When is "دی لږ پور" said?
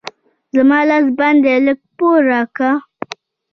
1.43-2.19